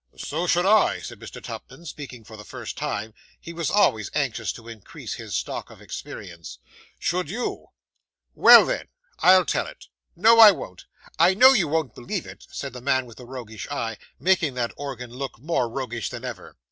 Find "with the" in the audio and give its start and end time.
13.05-13.25